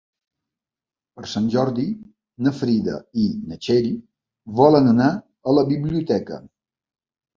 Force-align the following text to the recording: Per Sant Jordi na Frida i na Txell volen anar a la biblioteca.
Per 1.17 1.27
Sant 1.33 1.49
Jordi 1.55 1.83
na 2.47 2.53
Frida 2.61 2.95
i 3.25 3.27
na 3.51 3.59
Txell 3.67 3.91
volen 4.61 4.91
anar 4.97 5.11
a 5.53 5.59
la 5.61 5.67
biblioteca. 5.73 6.45